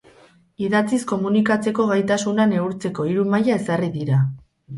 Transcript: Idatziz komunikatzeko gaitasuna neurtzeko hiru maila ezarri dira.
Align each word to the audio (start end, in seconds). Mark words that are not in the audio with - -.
Idatziz 0.67 0.99
komunikatzeko 1.11 1.85
gaitasuna 1.91 2.47
neurtzeko 2.55 3.07
hiru 3.11 3.27
maila 3.37 3.61
ezarri 3.61 3.93
dira. 4.01 4.25